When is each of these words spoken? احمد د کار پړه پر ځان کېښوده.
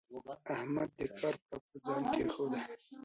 احمد 0.55 0.89
د 0.97 1.01
کار 1.19 1.35
پړه 1.45 1.57
پر 1.67 1.77
ځان 1.85 2.03
کېښوده. 2.13 2.61